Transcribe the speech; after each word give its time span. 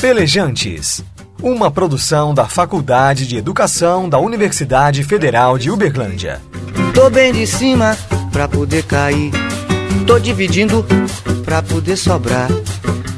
Pelejantes. 0.00 1.04
Uma 1.42 1.70
produção 1.70 2.32
da 2.32 2.46
Faculdade 2.46 3.26
de 3.26 3.36
Educação 3.36 4.08
da 4.08 4.18
Universidade 4.18 5.04
Federal 5.04 5.58
de 5.58 5.70
Uberlândia. 5.70 6.40
Tô 6.94 7.10
bem 7.10 7.34
de 7.34 7.46
cima 7.46 7.94
pra 8.32 8.48
poder 8.48 8.82
cair. 8.84 9.30
Tô 10.06 10.18
dividindo 10.18 10.86
pra 11.44 11.62
poder 11.62 11.98
sobrar. 11.98 12.48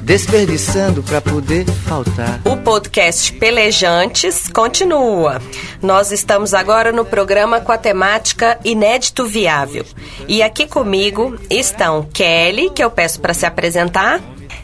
Desperdiçando 0.02 1.04
pra 1.04 1.20
poder 1.20 1.64
faltar. 1.66 2.40
O 2.44 2.56
podcast 2.56 3.32
Pelejantes 3.34 4.48
continua. 4.48 5.40
Nós 5.80 6.10
estamos 6.10 6.52
agora 6.52 6.90
no 6.90 7.04
programa 7.04 7.60
com 7.60 7.70
a 7.70 7.78
temática 7.78 8.58
Inédito 8.64 9.24
Viável. 9.24 9.84
E 10.26 10.42
aqui 10.42 10.66
comigo 10.66 11.38
estão 11.48 12.08
Kelly, 12.12 12.70
que 12.70 12.82
eu 12.82 12.90
peço 12.90 13.20
para 13.20 13.32
se 13.32 13.46
apresentar. 13.46 14.20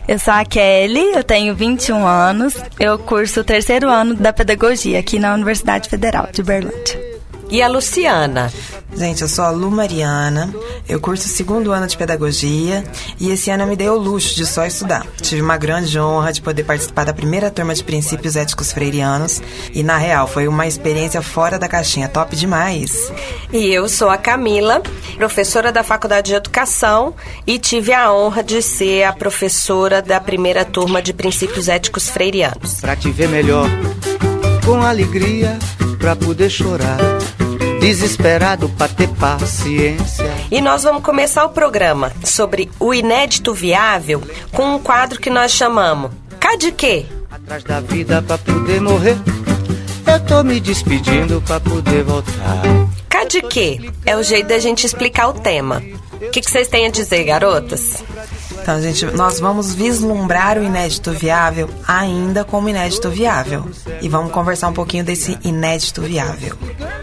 Eu 0.09 0.19
sou 0.19 0.33
a 0.33 0.43
Kelly, 0.43 1.13
eu 1.15 1.23
tenho 1.23 1.55
21 1.55 2.07
anos, 2.07 2.55
eu 2.81 2.99
curso 2.99 3.41
o 3.41 3.45
terceiro 3.45 3.91
ano 3.91 4.15
da 4.15 4.33
pedagogia 4.33 4.99
aqui 4.99 5.19
na 5.19 5.35
Universidade 5.35 5.87
Federal 5.87 6.29
de 6.33 6.41
Uberlândia. 6.41 7.08
E 7.51 7.63
a 7.63 7.69
Luciana? 7.69 8.53
Gente, 8.95 9.23
eu 9.23 9.29
sou 9.29 9.45
a 9.45 9.51
Lu 9.51 9.71
Mariana, 9.71 10.53
eu 10.87 11.01
curso 11.01 11.27
o 11.27 11.31
segundo 11.31 11.73
ano 11.73 11.87
de 11.87 11.97
pedagogia 11.97 12.85
e 13.19 13.31
esse 13.31 13.51
ano 13.51 13.63
eu 13.63 13.67
me 13.67 13.77
dei 13.77 13.89
o 13.89 13.97
luxo 13.97 14.35
de 14.35 14.45
só 14.45 14.67
estudar. 14.67 15.07
Tive 15.23 15.41
uma 15.41 15.57
grande 15.57 15.99
honra 15.99 16.31
de 16.31 16.43
poder 16.43 16.65
participar 16.65 17.05
da 17.05 17.15
primeira 17.15 17.51
turma 17.51 17.75
de 17.75 17.83
princípios 17.83 18.37
éticos 18.37 18.71
freirianos 18.71 19.41
e, 19.73 19.83
na 19.83 19.97
real, 19.97 20.27
foi 20.27 20.47
uma 20.47 20.67
experiência 20.67 21.23
fora 21.23 21.59
da 21.59 21.69
caixinha, 21.69 22.09
top 22.09 22.37
demais. 22.37 23.11
E 23.51 23.67
eu 23.69 23.89
sou 23.89 24.11
a 24.11 24.19
Camila, 24.19 24.83
professora 25.17 25.73
da 25.73 25.83
Faculdade 25.83 26.29
de 26.31 26.35
Educação 26.35 27.15
e 27.47 27.59
tive 27.59 27.95
a 27.95 28.13
honra 28.13 28.43
de 28.43 28.61
ser 28.61 29.05
a 29.05 29.13
professora 29.13 30.03
da 30.03 30.21
primeira 30.21 30.67
turma 30.67 31.01
de 31.01 31.15
princípios 31.15 31.69
éticos 31.69 32.11
freirianos. 32.11 32.81
Pra 32.81 32.95
te 32.95 33.11
ver 33.11 33.29
melhor, 33.29 33.69
com 34.67 34.83
alegria, 34.83 35.59
pra 35.99 36.15
poder 36.15 36.51
chorar 36.51 36.99
desesperado 37.81 38.69
pra 38.71 38.89
ter 38.89 39.09
paciência. 39.09 40.31
E 40.51 40.61
nós 40.61 40.83
vamos 40.83 41.03
começar 41.03 41.45
o 41.45 41.51
programa 41.51 42.13
sobre 42.25 42.71
o 42.79 42.93
inédito 42.93 43.55
viável 43.55 44.23
com 44.53 44.75
um 44.75 44.79
quadro 44.79 45.21
que 45.21 45.31
nós 45.31 45.53
chamamos 45.53 46.11
Cá 46.41 46.57
de 46.57 46.73
quê? 46.73 47.05
Atrás 47.31 47.65
da 47.65 47.81
vida 47.81 48.23
pra 48.23 48.39
poder 48.39 48.81
morrer. 48.81 49.17
Eu 50.07 50.21
tô 50.27 50.43
me 50.43 50.59
despedindo 50.61 51.43
pra 51.43 51.61
poder 51.61 52.05
voltar. 52.05 52.63
Cá 53.09 53.25
de 53.25 53.43
quê? 53.43 53.91
É 54.07 54.17
o 54.17 54.23
jeito 54.23 54.47
da 54.47 54.59
gente 54.59 54.87
explicar 54.87 55.29
o 55.29 55.35
tema. 55.35 55.83
O 56.15 56.31
que, 56.31 56.41
que 56.41 56.51
vocês 56.51 56.69
têm 56.69 56.87
a 56.87 56.91
dizer, 56.91 57.25
garotas? 57.25 58.03
Então, 58.51 58.81
gente, 58.81 59.07
nós 59.07 59.41
vamos 59.41 59.75
vislumbrar 59.75 60.59
o 60.59 60.63
inédito 60.63 61.11
viável 61.11 61.69
ainda 61.87 62.45
como 62.45 62.69
inédito 62.69 63.11
viável. 63.11 63.65
E 64.01 64.09
vamos 64.09 64.33
conversar 64.33 64.69
um 64.69 64.73
pouquinho 64.73 65.05
desse 65.05 65.39
inédito 65.45 66.03
viável. 66.03 66.57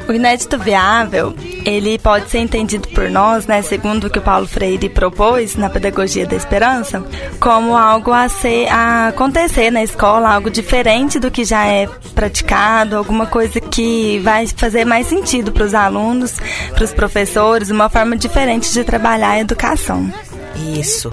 O 0.08 0.14
inédito 0.14 0.58
viável, 0.60 1.36
ele 1.66 1.98
pode 1.98 2.30
ser 2.30 2.40
entendido 2.40 2.88
por 2.90 3.10
nós, 3.10 3.48
né, 3.48 3.62
segundo 3.64 4.06
o 4.06 4.10
que 4.10 4.20
o 4.20 4.22
Paulo 4.22 4.48
Freire 4.48 4.88
propôs 4.88 5.56
na 5.56 5.68
Pedagogia 5.70 6.28
da 6.28 6.36
Esperança, 6.36 7.04
como 7.40 7.76
algo 7.76 8.14
a 8.14 8.30
ser 8.30 8.68
a 8.70 9.08
acontecer 9.08 9.72
na 9.72 9.84
escola, 9.84 10.34
algo 10.34 10.52
diferente 10.52 11.20
do 11.20 11.32
que 11.32 11.44
já 11.44 11.66
é 11.66 11.88
praticado, 12.14 12.96
alguma 12.96 13.26
coisa 13.26 13.60
que 13.60 14.20
vai 14.20 14.46
fazer 14.48 14.86
mais 14.86 15.08
sentido 15.08 15.52
para 15.52 15.66
os 15.66 15.74
alunos, 15.74 16.38
para 16.74 16.84
os 16.84 16.94
professores, 16.94 17.72
uma 17.72 17.90
forma 17.90 18.16
diferente 18.16 18.72
de 18.72 18.84
trabalhar 18.84 19.32
a 19.32 19.40
educação. 19.40 20.12
Isso. 20.56 21.12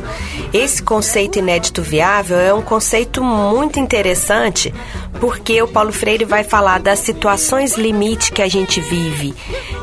Esse 0.53 0.83
conceito 0.83 1.39
inédito 1.39 1.83
viável 1.83 2.39
é 2.39 2.55
um 2.55 2.63
conceito 2.63 3.23
muito 3.23 3.81
interessante 3.81 4.73
porque 5.21 5.61
o 5.63 5.69
Paulo 5.69 5.93
Freire 5.93 6.25
vai 6.25 6.43
falar 6.43 6.81
das 6.81 6.99
situações 6.99 7.75
limite 7.75 8.33
que 8.33 8.43
a 8.43 8.49
gente 8.49 8.81
vive 8.81 9.35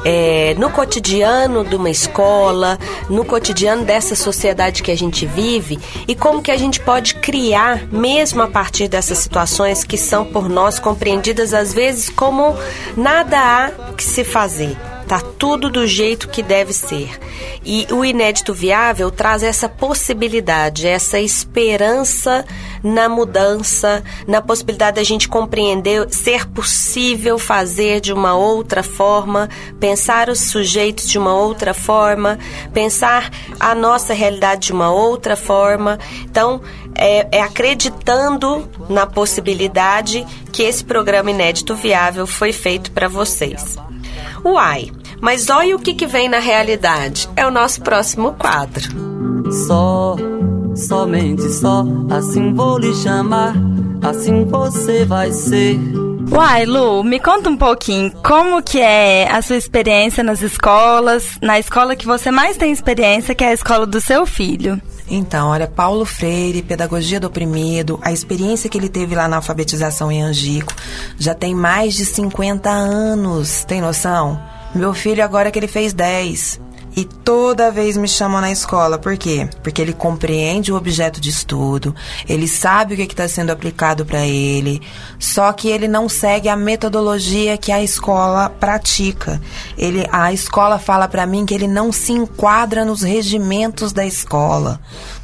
é, 0.04 0.54
no 0.58 0.70
cotidiano 0.70 1.64
de 1.64 1.76
uma 1.76 1.90
escola, 1.90 2.78
no 3.10 3.24
cotidiano 3.24 3.86
dessa 3.86 4.16
sociedade 4.16 4.84
que 4.84 4.92
a 4.92 4.98
gente 4.98 5.26
vive 5.26 5.80
e 6.08 6.16
como 6.16 6.42
que 6.42 6.52
a 6.52 6.58
gente 6.58 6.80
pode 6.80 7.16
criar, 7.16 7.86
mesmo 7.92 8.42
a 8.42 8.48
partir 8.48 8.88
dessas 8.88 9.20
situações 9.20 9.84
que 9.84 9.98
são 9.98 10.26
por 10.26 10.50
nós 10.50 10.80
compreendidas 10.80 11.54
às 11.54 11.74
vezes 11.74 12.10
como 12.10 12.56
nada 12.98 13.38
há 13.38 13.72
que 13.94 14.04
se 14.04 14.24
fazer. 14.24 14.89
Tá 15.10 15.20
tudo 15.40 15.72
do 15.72 15.88
jeito 15.88 16.30
que 16.30 16.44
deve 16.44 16.72
ser. 16.72 17.20
E 17.66 17.88
o 17.90 18.06
inédito 18.06 18.54
viável 18.54 19.10
traz 19.10 19.42
essa 19.42 19.68
possibilidade, 19.68 20.86
essa 20.86 21.20
esperança 21.20 22.46
na 22.84 23.10
mudança, 23.10 24.04
na 24.28 24.40
possibilidade 24.40 24.98
da 24.98 25.04
gente 25.04 25.28
compreender 25.28 26.08
ser 26.14 26.46
possível 26.46 27.40
fazer 27.40 28.00
de 28.02 28.14
uma 28.14 28.36
outra 28.36 28.84
forma, 28.84 29.50
pensar 29.80 30.30
os 30.30 30.42
sujeitos 30.42 31.10
de 31.10 31.18
uma 31.18 31.34
outra 31.34 31.74
forma, 31.74 32.38
pensar 32.72 33.32
a 33.60 33.74
nossa 33.74 34.14
realidade 34.14 34.68
de 34.68 34.74
uma 34.74 34.92
outra 34.92 35.36
forma. 35.36 35.98
Então, 36.22 36.62
é, 36.94 37.28
é 37.32 37.42
acreditando 37.42 38.70
na 38.88 39.08
possibilidade 39.08 40.24
que 40.52 40.62
esse 40.62 40.84
programa 40.84 41.32
inédito 41.32 41.74
viável 41.74 42.28
foi 42.28 42.54
feito 42.54 42.92
para 42.92 43.08
vocês. 43.08 43.76
Uai, 44.44 44.92
mas 45.22 45.50
olha 45.50 45.76
o 45.76 45.80
que, 45.80 45.94
que 45.94 46.08
vem 46.08 46.30
na 46.30 46.40
realidade. 46.40 47.30
É 47.36 47.46
o 47.46 47.52
nosso 47.52 47.82
próximo 47.82 48.34
quadro. 48.34 48.88
Só, 49.68 50.16
somente 50.76 51.50
só, 51.50 51.84
assim 52.10 52.54
vou 52.54 52.78
lhe 52.78 52.94
chamar, 52.96 53.54
assim 54.02 54.46
você 54.46 55.06
vai 55.06 55.32
ser. 55.32 55.78
Uai, 56.32 56.66
Lu, 56.66 57.04
me 57.04 57.20
conta 57.20 57.50
um 57.50 57.58
pouquinho 57.58 58.12
como 58.24 58.62
que 58.62 58.80
é 58.80 59.28
a 59.32 59.42
sua 59.42 59.58
experiência 59.58 60.24
nas 60.24 60.44
escolas, 60.44 61.40
na 61.42 61.58
escola 61.58 61.96
que 61.96 62.06
você 62.06 62.30
mais 62.30 62.56
tem 62.56 62.72
experiência, 62.72 63.34
que 63.34 63.44
é 63.44 63.48
a 63.48 63.54
escola 63.54 63.86
do 63.88 64.00
seu 64.00 64.28
filho. 64.28 64.80
Então, 65.10 65.50
olha, 65.50 65.68
Paulo 65.68 66.06
Freire, 66.06 66.62
Pedagogia 66.62 67.20
do 67.20 67.28
Oprimido, 67.28 68.00
a 68.02 68.12
experiência 68.12 68.70
que 68.70 68.78
ele 68.78 68.90
teve 68.90 69.16
lá 69.16 69.28
na 69.28 69.38
alfabetização 69.38 70.12
em 70.12 70.22
Angico, 70.22 70.74
já 71.18 71.34
tem 71.34 71.56
mais 71.56 71.96
de 71.96 72.06
50 72.06 72.70
anos, 72.70 73.64
tem 73.64 73.82
noção? 73.82 74.40
Meu 74.74 74.94
filho 74.94 75.24
agora 75.24 75.50
que 75.50 75.58
ele 75.58 75.68
fez 75.68 75.94
10. 75.94 76.62
E 77.00 77.06
toda 77.06 77.72
vez 77.72 77.96
me 77.96 78.10
chamam 78.10 78.42
na 78.42 78.52
escola. 78.52 78.98
Por 78.98 79.16
quê? 79.16 79.48
Porque 79.64 79.82
ele 79.82 79.94
compreende 79.94 80.70
o 80.70 80.76
objeto 80.76 81.22
de 81.22 81.30
estudo, 81.30 81.96
ele 82.28 82.46
sabe 82.46 82.94
o 82.94 82.98
que 82.98 83.04
está 83.04 83.26
sendo 83.26 83.52
aplicado 83.52 84.06
para 84.06 84.28
ele, 84.28 84.82
só 85.18 85.54
que 85.54 85.70
ele 85.70 85.88
não 85.88 86.10
segue 86.10 86.50
a 86.50 86.58
metodologia 86.58 87.58
que 87.58 87.72
a 87.72 87.82
escola 87.82 88.50
pratica. 88.50 89.42
Ele, 89.78 90.06
a 90.12 90.34
escola 90.34 90.78
fala 90.78 91.08
para 91.08 91.26
mim 91.26 91.46
que 91.46 91.54
ele 91.54 91.70
não 91.70 91.90
se 91.90 92.12
enquadra 92.12 92.84
nos 92.84 93.02
regimentos 93.02 93.94
da 93.94 94.06
escola 94.06 94.78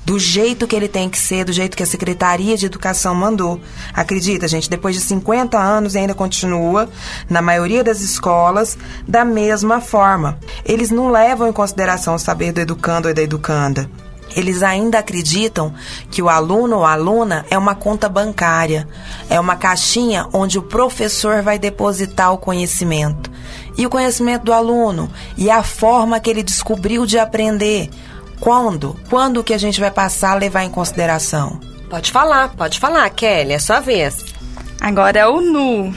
do 0.05 0.19
jeito 0.19 0.67
que 0.67 0.75
ele 0.75 0.87
tem 0.87 1.09
que 1.09 1.17
ser, 1.17 1.43
do 1.43 1.51
jeito 1.51 1.75
que 1.75 1.81
a 1.81 1.85
Secretaria 1.85 2.55
de 2.55 2.67
Educação 2.67 3.15
mandou. 3.15 3.59
Acredita, 3.91 4.47
gente, 4.47 4.69
depois 4.69 4.95
de 4.95 5.01
50 5.01 5.57
anos 5.57 5.95
ainda 5.95 6.13
continua, 6.13 6.87
na 7.27 7.41
maioria 7.41 7.83
das 7.83 8.01
escolas, 8.01 8.77
da 9.07 9.25
mesma 9.25 9.81
forma. 9.81 10.37
Eles 10.63 10.91
não 10.91 11.09
levam 11.09 11.47
em 11.47 11.53
consideração 11.53 12.15
o 12.15 12.19
saber 12.19 12.51
do 12.51 12.61
educando 12.61 13.07
ou 13.07 13.13
da 13.13 13.21
educanda. 13.21 13.89
Eles 14.35 14.61
ainda 14.61 14.99
acreditam 14.99 15.73
que 16.11 16.21
o 16.21 16.29
aluno 16.29 16.77
ou 16.77 16.85
aluna 16.85 17.45
é 17.49 17.57
uma 17.57 17.73
conta 17.73 18.09
bancária, 18.09 18.87
é 19.29 19.39
uma 19.39 19.55
caixinha 19.55 20.27
onde 20.33 20.59
o 20.59 20.63
professor 20.63 21.41
vai 21.41 21.57
depositar 21.57 22.33
o 22.33 22.37
conhecimento. 22.37 23.31
E 23.77 23.85
o 23.85 23.89
conhecimento 23.89 24.43
do 24.43 24.53
aluno 24.53 25.09
e 25.37 25.49
a 25.49 25.63
forma 25.63 26.19
que 26.19 26.29
ele 26.29 26.43
descobriu 26.43 27.05
de 27.05 27.17
aprender 27.17 27.89
quando? 28.45 28.95
Quando 29.09 29.43
que 29.43 29.55
a 29.55 29.57
gente 29.57 29.79
vai 29.79 29.89
passar 29.89 30.33
a 30.33 30.35
levar 30.35 30.63
em 30.63 30.69
consideração? 30.69 31.59
Pode 31.89 32.11
falar, 32.11 32.49
pode 32.49 32.79
falar, 32.79 33.09
Kelly, 33.09 33.53
é 33.53 33.57
sua 33.57 33.79
vez. 33.79 34.23
Agora 34.79 35.17
é 35.17 35.25
o 35.25 35.41
nu. 35.41 35.91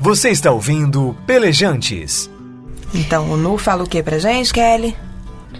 Você 0.00 0.30
está 0.30 0.50
ouvindo 0.50 1.16
Pelejantes. 1.28 2.28
Então, 2.92 3.30
o 3.30 3.36
nu 3.36 3.56
fala 3.56 3.84
o 3.84 3.88
que 3.88 4.02
pra 4.02 4.18
gente, 4.18 4.52
Kelly? 4.52 4.96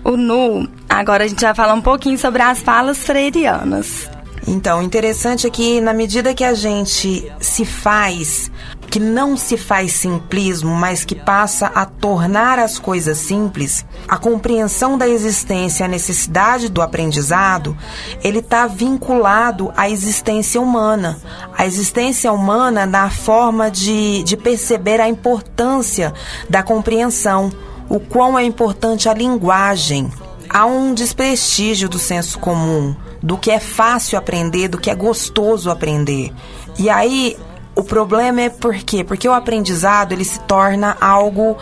O 0.02 0.16
nu, 0.16 0.68
agora 0.88 1.22
a 1.22 1.28
gente 1.28 1.40
vai 1.40 1.54
falar 1.54 1.74
um 1.74 1.80
pouquinho 1.80 2.18
sobre 2.18 2.42
as 2.42 2.58
falas 2.58 2.98
freirianas. 2.98 4.10
Então, 4.48 4.80
o 4.80 4.82
interessante 4.82 5.46
é 5.46 5.50
que 5.50 5.80
na 5.80 5.92
medida 5.92 6.34
que 6.34 6.42
a 6.42 6.54
gente 6.54 7.32
se 7.40 7.64
faz 7.64 8.50
que 8.86 9.00
não 9.00 9.36
se 9.36 9.56
faz 9.56 9.92
simplismo, 9.92 10.74
mas 10.74 11.04
que 11.04 11.14
passa 11.14 11.66
a 11.66 11.84
tornar 11.84 12.58
as 12.58 12.78
coisas 12.78 13.18
simples, 13.18 13.84
a 14.08 14.16
compreensão 14.16 14.96
da 14.96 15.08
existência, 15.08 15.84
a 15.84 15.88
necessidade 15.88 16.68
do 16.68 16.80
aprendizado, 16.80 17.76
ele 18.22 18.38
está 18.38 18.66
vinculado 18.66 19.72
à 19.76 19.90
existência 19.90 20.60
humana. 20.60 21.18
A 21.56 21.66
existência 21.66 22.32
humana 22.32 22.86
na 22.86 23.10
forma 23.10 23.70
de, 23.70 24.22
de 24.22 24.36
perceber 24.36 25.00
a 25.00 25.08
importância 25.08 26.14
da 26.48 26.62
compreensão, 26.62 27.52
o 27.88 28.00
quão 28.00 28.38
é 28.38 28.44
importante 28.44 29.08
a 29.08 29.14
linguagem. 29.14 30.10
Há 30.48 30.64
um 30.64 30.94
desprestígio 30.94 31.88
do 31.88 31.98
senso 31.98 32.38
comum 32.38 32.94
do 33.22 33.36
que 33.36 33.50
é 33.50 33.58
fácil 33.58 34.18
aprender, 34.18 34.68
do 34.68 34.78
que 34.78 34.90
é 34.90 34.94
gostoso 34.94 35.70
aprender. 35.70 36.32
E 36.78 36.88
aí 36.88 37.36
o 37.76 37.84
problema 37.84 38.40
é 38.40 38.48
por 38.48 38.74
quê? 38.74 39.04
Porque 39.04 39.28
o 39.28 39.34
aprendizado 39.34 40.12
ele 40.12 40.24
se 40.24 40.40
torna 40.40 40.96
algo 41.00 41.56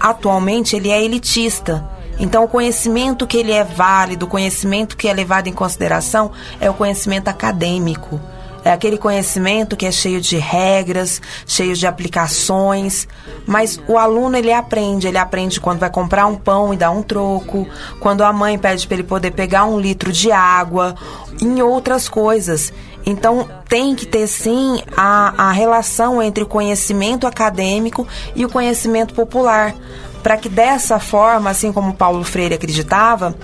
atualmente 0.00 0.74
ele 0.74 0.90
é 0.90 1.04
elitista. 1.04 1.86
Então, 2.18 2.44
o 2.44 2.48
conhecimento 2.48 3.26
que 3.26 3.36
ele 3.36 3.52
é 3.52 3.62
válido, 3.62 4.26
o 4.26 4.28
conhecimento 4.28 4.96
que 4.96 5.06
é 5.06 5.12
levado 5.12 5.46
em 5.46 5.52
consideração 5.52 6.32
é 6.60 6.68
o 6.68 6.74
conhecimento 6.74 7.28
acadêmico. 7.28 8.18
É 8.62 8.70
aquele 8.70 8.98
conhecimento 8.98 9.74
que 9.74 9.86
é 9.86 9.90
cheio 9.90 10.20
de 10.20 10.36
regras, 10.36 11.20
cheio 11.46 11.74
de 11.74 11.86
aplicações, 11.86 13.08
mas 13.46 13.80
o 13.88 13.96
aluno 13.96 14.36
ele 14.36 14.52
aprende, 14.52 15.08
ele 15.08 15.16
aprende 15.16 15.58
quando 15.58 15.78
vai 15.78 15.88
comprar 15.88 16.26
um 16.26 16.36
pão 16.36 16.74
e 16.74 16.76
dá 16.76 16.90
um 16.90 17.02
troco, 17.02 17.66
quando 18.00 18.22
a 18.22 18.32
mãe 18.32 18.58
pede 18.58 18.86
para 18.86 18.96
ele 18.96 19.04
poder 19.04 19.30
pegar 19.30 19.64
um 19.64 19.80
litro 19.80 20.12
de 20.12 20.30
água, 20.30 20.94
em 21.40 21.62
outras 21.62 22.06
coisas. 22.06 22.70
Então, 23.04 23.48
tem 23.68 23.94
que 23.94 24.06
ter 24.06 24.26
sim 24.26 24.82
a, 24.96 25.48
a 25.48 25.52
relação 25.52 26.22
entre 26.22 26.44
o 26.44 26.46
conhecimento 26.46 27.26
acadêmico 27.26 28.06
e 28.34 28.44
o 28.44 28.48
conhecimento 28.48 29.14
popular 29.14 29.74
para 30.22 30.36
que 30.36 30.48
dessa 30.48 30.98
forma, 30.98 31.50
assim 31.50 31.72
como 31.72 31.94
Paulo 31.94 32.22
Freire 32.24 32.54
acreditava, 32.54 33.34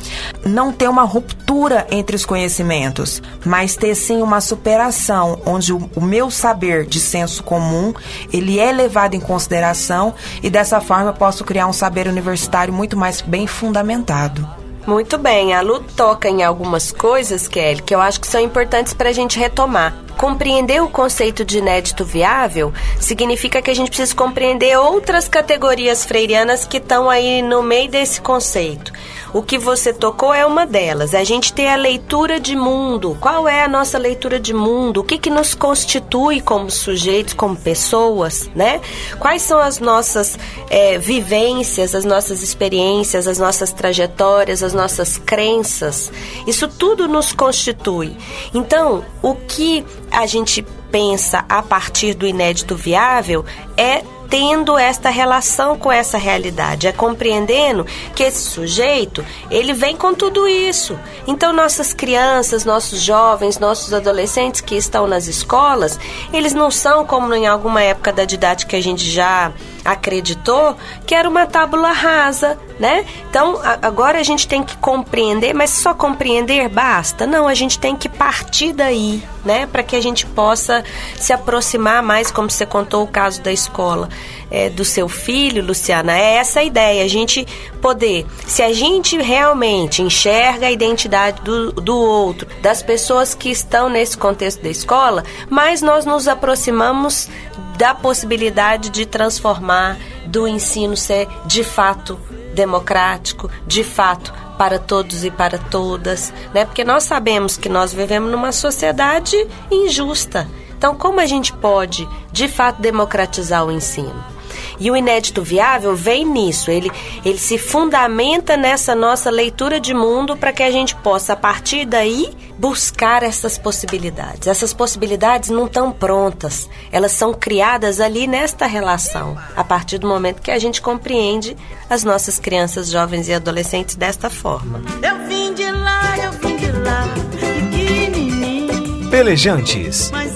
não 0.44 0.72
ter 0.72 0.88
uma 0.88 1.02
ruptura 1.02 1.86
entre 1.90 2.16
os 2.16 2.24
conhecimentos, 2.24 3.22
mas 3.44 3.76
ter 3.76 3.94
sim 3.94 4.22
uma 4.22 4.40
superação, 4.40 5.40
onde 5.44 5.72
o, 5.72 5.90
o 5.94 6.00
meu 6.00 6.30
saber 6.30 6.86
de 6.86 7.00
senso 7.00 7.42
comum, 7.42 7.94
ele 8.32 8.58
é 8.58 8.72
levado 8.72 9.14
em 9.14 9.20
consideração 9.20 10.14
e 10.42 10.50
dessa 10.50 10.80
forma 10.80 11.10
eu 11.10 11.14
posso 11.14 11.44
criar 11.44 11.66
um 11.66 11.72
saber 11.72 12.06
universitário 12.06 12.72
muito 12.72 12.96
mais 12.96 13.20
bem 13.20 13.46
fundamentado. 13.46 14.65
Muito 14.86 15.18
bem, 15.18 15.52
a 15.52 15.62
Lu 15.62 15.80
toca 15.80 16.28
em 16.28 16.44
algumas 16.44 16.92
coisas, 16.92 17.48
Kelly, 17.48 17.82
que 17.82 17.92
eu 17.92 18.00
acho 18.00 18.20
que 18.20 18.26
são 18.26 18.40
importantes 18.40 18.94
para 18.94 19.08
a 19.08 19.12
gente 19.12 19.36
retomar. 19.36 19.92
Compreender 20.16 20.80
o 20.80 20.88
conceito 20.88 21.44
de 21.44 21.58
inédito 21.58 22.04
viável 22.04 22.72
significa 23.00 23.60
que 23.60 23.70
a 23.70 23.74
gente 23.74 23.88
precisa 23.88 24.14
compreender 24.14 24.78
outras 24.78 25.28
categorias 25.28 26.06
freirianas 26.06 26.64
que 26.64 26.76
estão 26.76 27.10
aí 27.10 27.42
no 27.42 27.64
meio 27.64 27.90
desse 27.90 28.20
conceito. 28.20 28.92
O 29.32 29.42
que 29.42 29.58
você 29.58 29.92
tocou 29.92 30.32
é 30.32 30.46
uma 30.46 30.66
delas. 30.66 31.14
A 31.14 31.24
gente 31.24 31.52
tem 31.52 31.70
a 31.70 31.76
leitura 31.76 32.38
de 32.40 32.56
mundo. 32.56 33.16
Qual 33.20 33.48
é 33.48 33.62
a 33.62 33.68
nossa 33.68 33.98
leitura 33.98 34.38
de 34.38 34.54
mundo? 34.54 35.00
O 35.00 35.04
que, 35.04 35.18
que 35.18 35.30
nos 35.30 35.54
constitui 35.54 36.40
como 36.40 36.70
sujeitos, 36.70 37.34
como 37.34 37.56
pessoas, 37.56 38.50
né? 38.54 38.80
Quais 39.18 39.42
são 39.42 39.58
as 39.58 39.78
nossas 39.78 40.38
é, 40.70 40.98
vivências, 40.98 41.94
as 41.94 42.04
nossas 42.04 42.42
experiências, 42.42 43.26
as 43.26 43.38
nossas 43.38 43.72
trajetórias, 43.72 44.62
as 44.62 44.72
nossas 44.72 45.18
crenças? 45.18 46.12
Isso 46.46 46.68
tudo 46.68 47.08
nos 47.08 47.32
constitui. 47.32 48.16
Então, 48.54 49.04
o 49.22 49.34
que 49.34 49.84
a 50.10 50.26
gente 50.26 50.64
pensa 50.90 51.44
a 51.48 51.62
partir 51.62 52.14
do 52.14 52.26
inédito 52.26 52.74
viável 52.74 53.44
é 53.76 54.02
tendo 54.28 54.78
esta 54.78 55.10
relação 55.10 55.78
com 55.78 55.90
essa 55.90 56.18
realidade, 56.18 56.86
é 56.86 56.92
compreendendo 56.92 57.86
que 58.14 58.22
esse 58.22 58.42
sujeito, 58.42 59.24
ele 59.50 59.72
vem 59.72 59.96
com 59.96 60.14
tudo 60.14 60.48
isso. 60.48 60.98
Então 61.26 61.52
nossas 61.52 61.92
crianças, 61.92 62.64
nossos 62.64 63.00
jovens, 63.00 63.58
nossos 63.58 63.92
adolescentes 63.92 64.60
que 64.60 64.76
estão 64.76 65.06
nas 65.06 65.26
escolas, 65.26 65.98
eles 66.32 66.52
não 66.52 66.70
são 66.70 67.04
como 67.04 67.32
em 67.34 67.46
alguma 67.46 67.82
época 67.82 68.12
da 68.12 68.24
didática 68.24 68.70
que 68.70 68.76
a 68.76 68.82
gente 68.82 69.08
já 69.08 69.52
acreditou 69.84 70.76
que 71.06 71.14
era 71.14 71.28
uma 71.28 71.46
tábula 71.46 71.92
rasa, 71.92 72.58
né? 72.78 73.06
Então, 73.30 73.60
agora 73.80 74.18
a 74.18 74.22
gente 74.22 74.48
tem 74.48 74.62
que 74.62 74.76
compreender, 74.78 75.54
mas 75.54 75.70
só 75.70 75.94
compreender 75.94 76.68
basta? 76.68 77.26
Não, 77.26 77.46
a 77.46 77.54
gente 77.54 77.78
tem 77.78 77.94
que 77.94 78.08
partir 78.08 78.72
daí, 78.72 79.22
né? 79.44 79.66
Para 79.66 79.84
que 79.84 79.94
a 79.94 80.00
gente 80.02 80.26
possa 80.26 80.84
se 81.16 81.32
aproximar 81.32 82.02
mais, 82.02 82.30
como 82.30 82.50
você 82.50 82.66
contou 82.66 83.04
o 83.04 83.06
caso 83.06 83.40
da 83.40 83.52
escola 83.52 84.08
é, 84.50 84.68
do 84.68 84.84
seu 84.84 85.08
filho, 85.08 85.64
Luciana. 85.64 86.16
É 86.16 86.36
essa 86.36 86.60
a 86.60 86.64
ideia, 86.64 87.04
a 87.04 87.08
gente 87.08 87.46
poder, 87.80 88.26
se 88.46 88.62
a 88.62 88.72
gente 88.72 89.16
realmente 89.20 90.02
enxerga 90.02 90.66
a 90.66 90.70
identidade 90.70 91.42
do, 91.42 91.72
do 91.72 91.96
outro, 91.96 92.46
das 92.60 92.82
pessoas 92.82 93.34
que 93.34 93.50
estão 93.50 93.88
nesse 93.88 94.16
contexto 94.16 94.62
da 94.62 94.68
escola, 94.68 95.24
mais 95.48 95.82
nós 95.82 96.04
nos 96.04 96.28
aproximamos 96.28 97.28
da 97.76 97.94
possibilidade 97.94 98.90
de 98.90 99.04
transformar, 99.04 99.98
do 100.26 100.48
ensino 100.48 100.96
ser 100.96 101.28
de 101.44 101.62
fato 101.62 102.18
democrático, 102.54 103.50
de 103.66 103.84
fato 103.84 104.32
para 104.56 104.78
todos 104.78 105.24
e 105.24 105.30
para 105.30 105.58
todas, 105.58 106.32
né? 106.54 106.64
Porque 106.64 106.82
nós 106.82 107.04
sabemos 107.04 107.56
que 107.56 107.68
nós 107.68 107.92
vivemos 107.92 108.30
numa 108.30 108.52
sociedade 108.52 109.36
injusta. 109.70 110.48
Então, 110.76 110.94
como 110.94 111.20
a 111.20 111.26
gente 111.26 111.52
pode, 111.52 112.08
de 112.30 112.48
fato, 112.48 112.80
democratizar 112.80 113.64
o 113.64 113.72
ensino? 113.72 114.36
E 114.78 114.90
o 114.90 114.96
inédito 114.96 115.42
viável 115.42 115.96
vem 115.96 116.24
nisso, 116.24 116.70
ele, 116.70 116.90
ele 117.24 117.38
se 117.38 117.56
fundamenta 117.56 118.56
nessa 118.56 118.94
nossa 118.94 119.30
leitura 119.30 119.80
de 119.80 119.94
mundo 119.94 120.36
para 120.36 120.52
que 120.52 120.62
a 120.62 120.70
gente 120.70 120.94
possa, 120.96 121.32
a 121.32 121.36
partir 121.36 121.86
daí, 121.86 122.30
buscar 122.58 123.22
essas 123.22 123.56
possibilidades. 123.58 124.46
Essas 124.46 124.74
possibilidades 124.74 125.50
não 125.50 125.66
estão 125.66 125.90
prontas, 125.90 126.68
elas 126.92 127.12
são 127.12 127.32
criadas 127.32 128.00
ali 128.00 128.26
nesta 128.26 128.66
relação, 128.66 129.36
a 129.54 129.64
partir 129.64 129.98
do 129.98 130.06
momento 130.06 130.42
que 130.42 130.50
a 130.50 130.58
gente 130.58 130.82
compreende 130.82 131.56
as 131.88 132.04
nossas 132.04 132.38
crianças, 132.38 132.90
jovens 132.90 133.28
e 133.28 133.34
adolescentes 133.34 133.94
desta 133.94 134.28
forma. 134.28 134.82
Eu 135.02 135.26
vim 135.26 135.54
de 135.54 135.70
lá, 135.70 136.18
eu 136.18 136.32
vim 136.32 136.56
de 136.56 136.70
lá, 136.72 137.08
pequenininho. 137.30 139.10
Pelejantes. 139.10 140.10
Mas 140.10 140.35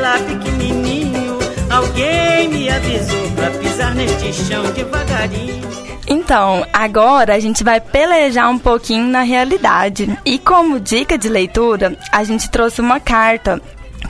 lá, 0.00 0.18
pequenininho. 0.18 1.38
Alguém 1.70 2.48
me 2.48 2.68
avisou 2.68 3.30
pra 3.32 3.50
pisar 3.50 3.94
neste 3.94 4.32
chão 4.32 4.64
devagarinho. 4.72 5.66
Então, 6.08 6.64
agora 6.72 7.34
a 7.34 7.40
gente 7.40 7.64
vai 7.64 7.80
pelejar 7.80 8.48
um 8.48 8.58
pouquinho 8.58 9.08
na 9.08 9.22
realidade. 9.22 10.16
E 10.24 10.38
como 10.38 10.78
dica 10.78 11.18
de 11.18 11.28
leitura, 11.28 11.96
a 12.12 12.22
gente 12.22 12.48
trouxe 12.48 12.80
uma 12.80 13.00
carta 13.00 13.60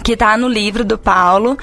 que 0.02 0.12
está 0.12 0.36
no 0.36 0.48
livro 0.48 0.84
do 0.84 0.98
Paulo. 0.98 1.56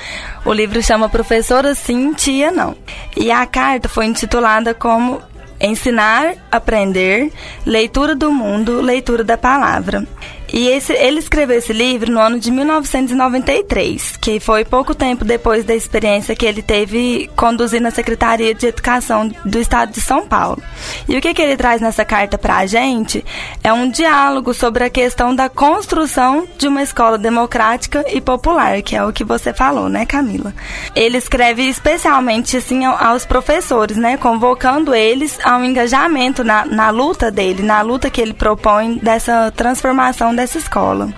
O 0.43 0.51
livro 0.51 0.81
chama 0.81 1.07
Professora 1.07 1.75
Sim, 1.75 2.13
Tia 2.13 2.51
Não. 2.51 2.75
E 3.15 3.31
a 3.31 3.45
carta 3.45 3.87
foi 3.87 4.05
intitulada 4.05 4.73
como 4.73 5.21
Ensinar, 5.61 6.33
Aprender, 6.51 7.31
Leitura 7.65 8.15
do 8.15 8.31
Mundo, 8.31 8.81
Leitura 8.81 9.23
da 9.23 9.37
Palavra. 9.37 10.05
E 10.53 10.67
esse, 10.67 10.93
ele 10.93 11.17
escreveu 11.17 11.57
esse 11.57 11.73
livro 11.73 12.11
no 12.11 12.19
ano 12.19 12.39
de 12.39 12.51
1993, 12.51 14.17
que 14.17 14.39
foi 14.39 14.63
pouco 14.63 14.93
tempo 14.93 15.25
depois 15.25 15.65
da 15.65 15.73
experiência 15.73 16.35
que 16.35 16.45
ele 16.45 16.61
teve 16.61 17.27
conduzindo 17.35 17.87
a 17.87 17.91
Secretaria 17.91 18.53
de 18.53 18.67
Educação 18.67 19.31
do 19.43 19.57
Estado 19.57 19.91
de 19.91 19.99
São 19.99 20.27
Paulo. 20.27 20.61
E 21.09 21.17
o 21.17 21.21
que, 21.21 21.33
que 21.33 21.41
ele 21.41 21.57
traz 21.57 21.81
nessa 21.81 22.05
carta 22.05 22.37
para 22.37 22.57
a 22.57 22.65
gente 22.67 23.25
é 23.63 23.73
um 23.73 23.89
diálogo 23.89 24.53
sobre 24.53 24.83
a 24.83 24.91
questão 24.91 25.33
da 25.35 25.49
construção 25.49 26.47
de 26.55 26.67
uma 26.67 26.83
escola 26.83 27.17
democrática 27.17 28.05
e 28.13 28.21
popular, 28.21 28.79
que 28.83 28.95
é 28.95 29.03
o 29.03 29.11
que 29.11 29.23
você 29.23 29.55
falou, 29.55 29.89
né, 29.89 30.05
Camila? 30.05 30.53
Ele 30.95 31.17
escreve 31.17 31.63
especialmente 31.63 32.57
assim 32.57 32.85
aos 32.85 33.25
professores, 33.25 33.97
né, 33.97 34.17
convocando 34.17 34.93
eles 34.93 35.39
ao 35.43 35.65
engajamento 35.65 36.43
na, 36.43 36.63
na 36.63 36.91
luta 36.91 37.31
dele, 37.31 37.63
na 37.63 37.81
luta 37.81 38.11
que 38.11 38.21
ele 38.21 38.35
propõe 38.35 38.99
dessa 39.01 39.49
transformação 39.49 40.35
dessa 40.43 40.57
escola. 40.57 41.13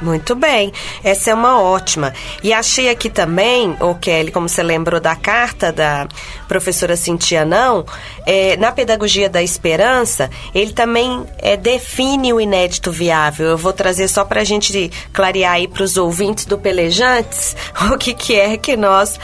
Muito 0.00 0.34
bem, 0.34 0.72
essa 1.04 1.30
é 1.30 1.34
uma 1.34 1.60
ótima. 1.60 2.14
E 2.42 2.54
achei 2.54 2.88
aqui 2.88 3.10
também, 3.10 3.76
o 3.80 3.94
Kelly, 3.96 4.32
como 4.32 4.48
você 4.48 4.62
lembrou 4.62 4.98
da 4.98 5.14
carta 5.14 5.70
da 5.70 6.08
professora 6.48 6.96
Cintia 6.96 7.44
Não, 7.44 7.84
é, 8.24 8.56
na 8.56 8.72
Pedagogia 8.72 9.28
da 9.28 9.42
Esperança, 9.42 10.30
ele 10.54 10.72
também 10.72 11.22
é, 11.36 11.54
define 11.54 12.32
o 12.32 12.40
inédito 12.40 12.90
viável. 12.90 13.48
Eu 13.48 13.58
vou 13.58 13.74
trazer 13.74 14.08
só 14.08 14.24
para 14.24 14.40
a 14.40 14.44
gente 14.44 14.90
clarear 15.12 15.54
aí 15.54 15.68
para 15.68 15.82
os 15.82 15.98
ouvintes 15.98 16.46
do 16.46 16.56
Pelejantes 16.56 17.54
o 17.92 17.98
que, 17.98 18.14
que 18.14 18.40
é 18.40 18.56
que 18.56 18.78
nós 18.78 19.20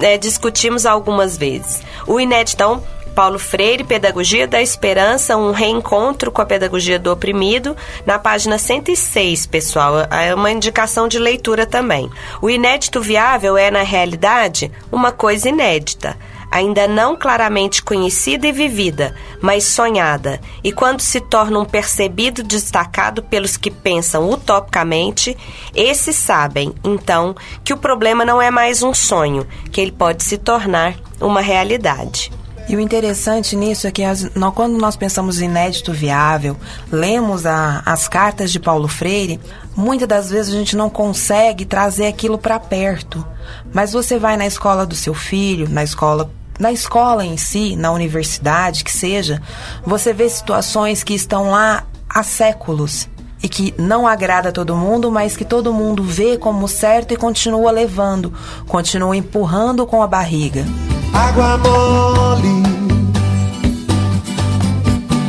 é, 0.00 0.16
discutimos 0.16 0.86
algumas 0.86 1.36
vezes. 1.36 1.82
O 2.06 2.20
inédito, 2.20 2.54
então, 2.54 2.84
Paulo 3.14 3.38
Freire, 3.38 3.84
Pedagogia 3.84 4.46
da 4.46 4.62
Esperança, 4.62 5.36
um 5.36 5.52
reencontro 5.52 6.30
com 6.30 6.40
a 6.40 6.46
pedagogia 6.46 6.98
do 6.98 7.12
oprimido, 7.12 7.76
na 8.06 8.18
página 8.18 8.58
106, 8.58 9.46
pessoal. 9.46 9.94
É 10.10 10.34
uma 10.34 10.50
indicação 10.50 11.08
de 11.08 11.18
leitura 11.18 11.66
também. 11.66 12.10
O 12.40 12.48
inédito 12.48 13.00
viável 13.00 13.56
é, 13.56 13.70
na 13.70 13.82
realidade, 13.82 14.70
uma 14.90 15.12
coisa 15.12 15.48
inédita 15.48 16.16
ainda 16.50 16.88
não 16.88 17.16
claramente 17.16 17.82
conhecida 17.82 18.46
e 18.48 18.52
vivida, 18.52 19.14
mas 19.40 19.64
sonhada, 19.64 20.40
e 20.64 20.72
quando 20.72 21.00
se 21.00 21.20
torna 21.20 21.60
um 21.60 21.64
percebido 21.64 22.42
destacado 22.42 23.22
pelos 23.22 23.56
que 23.56 23.70
pensam 23.70 24.28
utopicamente, 24.28 25.36
esses 25.74 26.16
sabem, 26.16 26.74
então, 26.82 27.36
que 27.62 27.72
o 27.72 27.78
problema 27.78 28.24
não 28.24 28.42
é 28.42 28.50
mais 28.50 28.82
um 28.82 28.92
sonho, 28.92 29.46
que 29.70 29.80
ele 29.80 29.92
pode 29.92 30.24
se 30.24 30.36
tornar 30.36 30.96
uma 31.20 31.40
realidade. 31.40 32.32
E 32.70 32.76
o 32.76 32.80
interessante 32.80 33.56
nisso 33.56 33.88
é 33.88 33.90
que 33.90 34.04
as, 34.04 34.32
nós, 34.32 34.54
quando 34.54 34.78
nós 34.78 34.94
pensamos 34.94 35.40
em 35.40 35.46
inédito 35.46 35.92
viável, 35.92 36.56
lemos 36.88 37.44
a, 37.44 37.82
as 37.84 38.06
cartas 38.06 38.52
de 38.52 38.60
Paulo 38.60 38.86
Freire, 38.86 39.40
muitas 39.74 40.06
das 40.06 40.30
vezes 40.30 40.54
a 40.54 40.56
gente 40.56 40.76
não 40.76 40.88
consegue 40.88 41.64
trazer 41.64 42.06
aquilo 42.06 42.38
para 42.38 42.60
perto. 42.60 43.26
Mas 43.74 43.92
você 43.92 44.20
vai 44.20 44.36
na 44.36 44.46
escola 44.46 44.86
do 44.86 44.94
seu 44.94 45.12
filho, 45.12 45.68
na 45.68 45.82
escola 45.82 46.30
na 46.60 46.70
escola 46.70 47.24
em 47.24 47.36
si, 47.36 47.74
na 47.74 47.90
universidade, 47.90 48.84
que 48.84 48.92
seja, 48.92 49.42
você 49.84 50.12
vê 50.12 50.28
situações 50.28 51.02
que 51.02 51.14
estão 51.14 51.50
lá 51.50 51.84
há 52.08 52.22
séculos 52.22 53.08
e 53.42 53.48
que 53.48 53.74
não 53.78 54.06
agrada 54.06 54.50
a 54.50 54.52
todo 54.52 54.76
mundo, 54.76 55.10
mas 55.10 55.36
que 55.36 55.44
todo 55.44 55.72
mundo 55.72 56.04
vê 56.04 56.38
como 56.38 56.68
certo 56.68 57.12
e 57.12 57.16
continua 57.16 57.72
levando, 57.72 58.32
continua 58.68 59.16
empurrando 59.16 59.84
com 59.86 60.02
a 60.02 60.06
barriga. 60.06 60.64
Água 61.12 61.58
mole, 61.58 62.62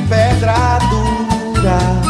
pedra 0.08 0.80
dura. 0.90 2.02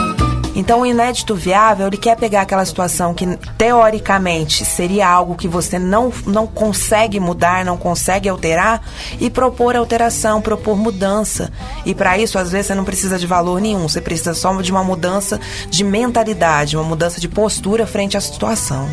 Então, 0.54 0.82
o 0.82 0.86
inédito 0.86 1.34
viável, 1.34 1.88
ele 1.88 1.98
quer 1.98 2.18
pegar 2.18 2.42
aquela 2.42 2.66
situação 2.66 3.14
que, 3.14 3.26
teoricamente, 3.58 4.66
seria 4.66 5.08
algo 5.08 5.36
que 5.36 5.48
você 5.48 5.80
não, 5.80 6.12
não 6.26 6.46
consegue 6.46 7.20
mudar, 7.20 7.64
não 7.66 7.78
consegue 7.78 8.28
alterar, 8.28 8.82
e 9.20 9.30
propor 9.30 9.76
alteração, 9.76 10.42
propor 10.42 10.78
mudança. 10.78 11.52
E 11.86 11.96
para 11.96 12.18
isso, 12.18 12.38
às 12.38 12.52
vezes, 12.52 12.68
você 12.68 12.76
não 12.76 12.84
precisa 12.84 13.18
de 13.18 13.26
valor 13.26 13.62
nenhum, 13.62 13.88
você 13.88 14.02
precisa 14.02 14.34
só 14.34 14.54
de 14.62 14.72
uma 14.72 14.84
mudança 14.84 15.40
de 15.70 15.84
mentalidade, 15.84 16.76
uma 16.76 16.86
mudança 16.86 17.20
de 17.20 17.30
postura 17.30 17.88
frente 17.88 18.18
à 18.18 18.22
situação. 18.22 18.90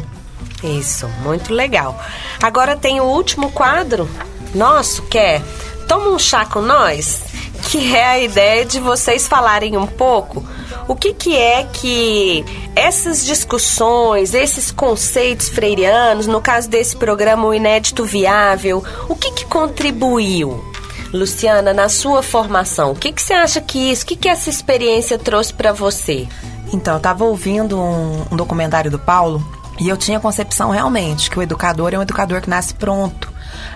Isso, 0.62 1.08
muito 1.23 1.52
legal. 1.52 2.00
Agora 2.42 2.76
tem 2.76 3.00
o 3.00 3.04
último 3.04 3.50
quadro 3.50 4.08
nosso, 4.55 5.02
que 5.02 5.19
é 5.19 5.43
Toma 5.87 6.11
um 6.11 6.19
chá 6.19 6.45
com 6.45 6.61
nós, 6.61 7.23
que 7.71 7.97
é 7.97 8.07
a 8.07 8.19
ideia 8.19 8.64
de 8.64 8.78
vocês 8.78 9.26
falarem 9.26 9.76
um 9.76 9.87
pouco 9.87 10.45
o 10.88 10.97
que, 10.97 11.12
que 11.12 11.37
é 11.37 11.64
que 11.64 12.43
essas 12.75 13.25
discussões, 13.25 14.33
esses 14.33 14.71
conceitos 14.71 15.50
freirianos, 15.50 16.26
no 16.26 16.40
caso 16.40 16.69
desse 16.69 16.97
programa 16.97 17.47
O 17.47 17.52
Inédito 17.52 18.07
Viável, 18.07 18.83
o 19.07 19.14
que, 19.14 19.31
que 19.33 19.45
contribuiu? 19.45 20.64
Luciana, 21.12 21.75
na 21.75 21.90
sua 21.90 22.23
formação, 22.23 22.93
o 22.93 22.95
que, 22.95 23.12
que 23.12 23.21
você 23.21 23.35
acha 23.35 23.61
que 23.61 23.78
isso, 23.90 24.05
o 24.05 24.07
que, 24.07 24.17
que 24.17 24.28
essa 24.28 24.49
experiência 24.49 25.19
trouxe 25.19 25.52
para 25.52 25.73
você? 25.73 26.26
Então, 26.73 26.95
eu 26.95 26.99
estava 26.99 27.25
ouvindo 27.25 27.78
um, 27.78 28.25
um 28.31 28.37
documentário 28.37 28.90
do 28.90 28.99
Paulo 28.99 29.47
e 29.78 29.88
eu 29.88 29.97
tinha 29.97 30.17
a 30.17 30.21
concepção 30.21 30.71
realmente 30.71 31.31
que 31.31 31.38
o 31.38 31.43
educador 31.43 31.93
é 31.93 31.99
um 31.99 32.02
educador 32.02 32.40
que 32.40 32.50
nasce 32.50 32.75
pronto. 32.75 33.27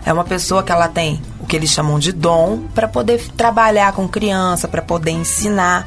É 0.05 0.13
uma 0.13 0.25
pessoa 0.25 0.63
que 0.63 0.73
ela 0.73 0.89
tem 0.89 1.21
o 1.39 1.47
que 1.47 1.57
eles 1.57 1.71
chamam 1.71 1.99
de 1.99 2.13
dom 2.13 2.61
para 2.75 2.89
poder 2.89 3.21
trabalhar 3.37 3.93
com 3.93 4.09
criança, 4.09 4.69
para 4.69 4.83
poder 4.83 5.11
ensinar. 5.11 5.87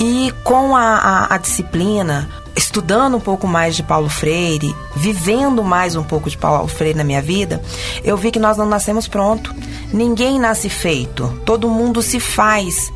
E 0.00 0.32
com 0.42 0.76
a, 0.76 0.96
a, 0.96 1.34
a 1.34 1.38
disciplina, 1.38 2.28
estudando 2.60 3.16
um 3.16 3.20
pouco 3.20 3.46
mais 3.46 3.74
de 3.74 3.82
Paulo 3.82 4.08
Freire, 4.08 4.76
vivendo 4.94 5.64
mais 5.64 5.96
um 5.96 6.04
pouco 6.04 6.28
de 6.28 6.36
Paulo 6.36 6.68
Freire 6.68 6.98
na 6.98 7.04
minha 7.04 7.22
vida, 7.22 7.62
eu 8.04 8.16
vi 8.16 8.30
que 8.30 8.38
nós 8.38 8.56
não 8.58 8.66
nascemos 8.66 9.08
pronto. 9.08 9.54
Ninguém 9.92 10.38
nasce 10.38 10.68
feito, 10.68 11.40
todo 11.44 11.68
mundo 11.68 12.02
se 12.02 12.20
faz 12.20 12.92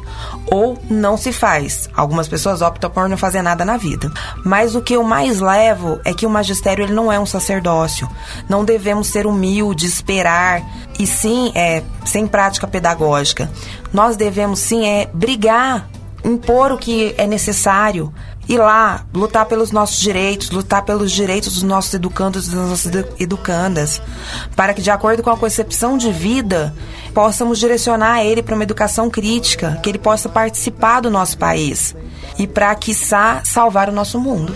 ou 0.46 0.78
não 0.88 1.16
se 1.16 1.32
faz. 1.32 1.88
Algumas 1.96 2.28
pessoas 2.28 2.60
optam 2.60 2.90
por 2.90 3.08
não 3.08 3.16
fazer 3.16 3.40
nada 3.40 3.64
na 3.64 3.76
vida. 3.76 4.12
Mas 4.44 4.74
o 4.74 4.82
que 4.82 4.94
eu 4.94 5.02
mais 5.02 5.40
levo 5.40 5.98
é 6.04 6.12
que 6.12 6.26
o 6.26 6.30
magistério 6.30 6.84
ele 6.84 6.92
não 6.92 7.10
é 7.10 7.18
um 7.18 7.26
sacerdócio. 7.26 8.08
Não 8.48 8.64
devemos 8.64 9.08
ser 9.08 9.26
humildes, 9.26 9.94
esperar 9.94 10.62
e 10.98 11.06
sim 11.06 11.50
é 11.54 11.82
sem 12.04 12.26
prática 12.26 12.68
pedagógica. 12.68 13.50
Nós 13.92 14.14
devemos 14.14 14.60
sim 14.60 14.86
é 14.86 15.08
brigar, 15.12 15.88
impor 16.22 16.70
o 16.70 16.78
que 16.78 17.14
é 17.18 17.26
necessário 17.26 18.12
ir 18.48 18.58
lá, 18.58 19.04
lutar 19.12 19.46
pelos 19.46 19.70
nossos 19.70 19.98
direitos, 19.98 20.50
lutar 20.50 20.82
pelos 20.82 21.10
direitos 21.12 21.54
dos 21.54 21.62
nossos 21.62 21.94
educandos 21.94 22.46
e 22.46 22.50
das 22.50 22.68
nossas 22.68 22.92
educandas, 23.18 24.00
para 24.54 24.74
que, 24.74 24.82
de 24.82 24.90
acordo 24.90 25.22
com 25.22 25.30
a 25.30 25.36
concepção 25.36 25.96
de 25.96 26.12
vida, 26.12 26.74
possamos 27.12 27.58
direcionar 27.58 28.22
ele 28.24 28.42
para 28.42 28.54
uma 28.54 28.64
educação 28.64 29.08
crítica, 29.08 29.78
que 29.82 29.88
ele 29.88 29.98
possa 29.98 30.28
participar 30.28 31.00
do 31.00 31.10
nosso 31.10 31.38
país 31.38 31.94
e 32.38 32.46
para, 32.46 32.74
quiçá, 32.74 33.40
salvar 33.44 33.88
o 33.88 33.92
nosso 33.92 34.20
mundo. 34.20 34.54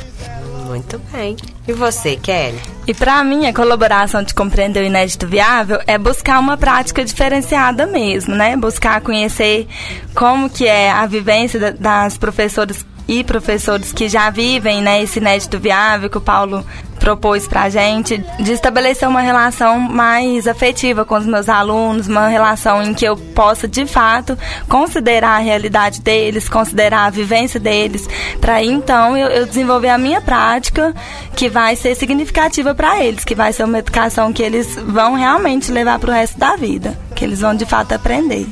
Muito 0.66 1.00
bem. 1.10 1.34
E 1.66 1.72
você, 1.72 2.16
Kelly? 2.16 2.60
E 2.86 2.92
para 2.92 3.24
mim, 3.24 3.46
a 3.46 3.54
colaboração 3.54 4.22
de 4.22 4.34
compreender 4.34 4.82
o 4.82 4.86
inédito 4.86 5.26
viável 5.26 5.80
é 5.86 5.96
buscar 5.96 6.38
uma 6.38 6.58
prática 6.58 7.02
diferenciada 7.02 7.86
mesmo, 7.86 8.34
né? 8.34 8.54
Buscar 8.54 9.00
conhecer 9.00 9.66
como 10.14 10.50
que 10.50 10.66
é 10.66 10.90
a 10.90 11.06
vivência 11.06 11.72
das 11.72 12.18
professoras 12.18 12.84
e 13.08 13.24
professores 13.24 13.90
que 13.90 14.08
já 14.08 14.28
vivem 14.28 14.82
né, 14.82 15.02
esse 15.02 15.18
inédito 15.18 15.58
viável 15.58 16.10
que 16.10 16.18
o 16.18 16.20
Paulo 16.20 16.64
propôs 16.98 17.48
para 17.48 17.62
a 17.62 17.68
gente, 17.70 18.18
de 18.40 18.52
estabelecer 18.52 19.08
uma 19.08 19.20
relação 19.20 19.78
mais 19.80 20.46
afetiva 20.46 21.04
com 21.04 21.14
os 21.14 21.24
meus 21.24 21.48
alunos, 21.48 22.06
uma 22.06 22.28
relação 22.28 22.82
em 22.82 22.92
que 22.92 23.04
eu 23.04 23.16
possa, 23.16 23.66
de 23.66 23.86
fato, 23.86 24.36
considerar 24.68 25.36
a 25.36 25.38
realidade 25.38 26.00
deles, 26.00 26.48
considerar 26.48 27.06
a 27.06 27.10
vivência 27.10 27.58
deles, 27.58 28.06
para 28.40 28.62
então 28.62 29.16
eu, 29.16 29.28
eu 29.28 29.46
desenvolver 29.46 29.88
a 29.88 29.96
minha 29.96 30.20
prática, 30.20 30.94
que 31.34 31.48
vai 31.48 31.76
ser 31.76 31.94
significativa 31.94 32.74
para 32.74 33.02
eles, 33.02 33.24
que 33.24 33.34
vai 33.34 33.52
ser 33.52 33.64
uma 33.64 33.78
educação 33.78 34.32
que 34.32 34.42
eles 34.42 34.74
vão 34.74 35.14
realmente 35.14 35.72
levar 35.72 35.98
para 35.98 36.10
o 36.10 36.12
resto 36.12 36.38
da 36.38 36.56
vida, 36.56 36.98
que 37.14 37.24
eles 37.24 37.40
vão, 37.40 37.54
de 37.54 37.64
fato, 37.64 37.92
aprender. 37.92 38.46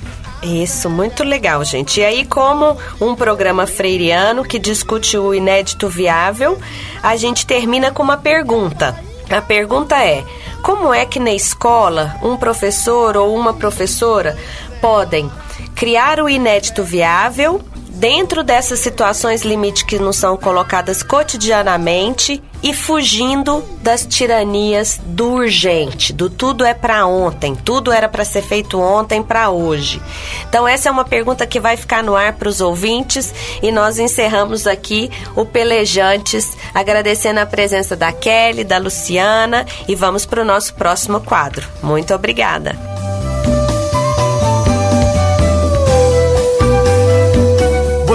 Isso, 0.47 0.88
muito 0.88 1.25
legal, 1.25 1.65
gente. 1.65 2.00
E 2.00 2.05
aí, 2.05 2.25
como 2.25 2.76
um 3.00 3.17
programa 3.17 3.67
freiriano 3.67 4.45
que 4.45 4.61
discute 4.61 5.19
o 5.19 5.35
inédito 5.35 5.88
viável, 5.88 6.57
a 7.03 7.17
gente 7.17 7.45
termina 7.45 7.91
com 7.91 8.03
uma 8.03 8.17
pergunta. 8.17 8.97
A 9.29 9.43
pergunta 9.43 9.97
é: 9.97 10.25
como 10.62 10.95
é 10.95 11.05
que 11.05 11.19
na 11.19 11.33
escola 11.33 12.15
um 12.23 12.37
professor 12.37 13.17
ou 13.17 13.35
uma 13.35 13.55
professora 13.55 14.38
podem 14.81 15.29
criar 15.75 16.21
o 16.21 16.29
inédito 16.29 16.85
viável 16.85 17.61
dentro 17.97 18.45
dessas 18.45 18.79
situações 18.79 19.43
limite 19.43 19.85
que 19.85 19.99
nos 19.99 20.17
são 20.17 20.37
colocadas 20.37 21.03
cotidianamente 21.03 22.43
e 22.62 22.73
fugindo 22.75 23.62
das 23.83 24.05
tiranias 24.05 25.00
do 25.05 25.33
urgente, 25.33 26.12
do 26.12 26.29
tudo 26.29 26.65
é 26.65 26.75
para 26.75 27.07
ontem, 27.07 27.55
tudo 27.55 27.93
era 27.93 28.09
para 28.09 28.25
ser 28.25 28.43
feito 28.43 28.81
ontem 28.81 29.23
para 29.23 29.50
hoje. 29.50 30.00
Então 30.49 30.67
essa 30.67 30.88
é 30.88 30.93
uma 30.93 31.05
pergunta 31.05 31.47
que 31.47 31.61
vai 31.61 31.76
ficar 31.76 32.03
no 32.03 32.17
ar 32.17 32.33
para 32.35 32.49
os 32.49 32.61
ouvintes 32.61 33.33
e 33.62 33.71
nós 33.71 33.99
encerramos 33.99 34.67
aqui 34.67 35.11
o 35.35 35.45
Pelejantes, 35.45 36.57
agradecendo 36.75 37.41
a 37.41 37.47
presença 37.47 37.95
da 37.95 38.12
Kelly, 38.12 38.65
da 38.65 38.79
Luciana 38.79 39.67
e 39.87 39.95
vamos 39.95 40.26
para 40.26 40.43
o 40.43 40.45
nosso 40.45 40.75
próximo 40.75 41.21
quadro. 41.21 41.67
Muito 41.83 42.15
obrigada. 42.15 42.96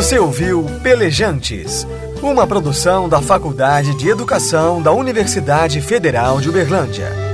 Você 0.01 0.17
ouviu 0.17 0.65
Pelejantes, 0.81 1.85
uma 2.23 2.47
produção 2.47 3.07
da 3.07 3.21
Faculdade 3.21 3.95
de 3.95 4.09
Educação 4.09 4.81
da 4.81 4.91
Universidade 4.91 5.79
Federal 5.79 6.41
de 6.41 6.49
Uberlândia. 6.49 7.30